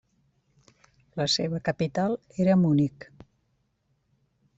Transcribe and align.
La 1.19 1.27
seva 1.33 1.59
capital 1.67 2.15
era 2.45 2.55
Munic. 2.63 3.07